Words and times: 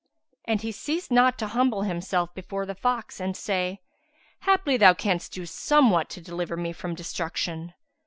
'"And 0.45 0.63
he 0.63 0.71
ceased 0.71 1.11
not 1.11 1.37
to 1.37 1.45
humble 1.49 1.83
himself 1.83 2.33
before 2.33 2.65
the 2.65 2.73
fox 2.73 3.19
and 3.19 3.37
say, 3.37 3.81
"Haply, 4.39 4.75
thou 4.75 4.95
canst 4.95 5.31
do 5.33 5.45
somewhat 5.45 6.09
to 6.09 6.19
deliver 6.21 6.57
me 6.57 6.73
from 6.73 6.95
destruction." 6.95 7.75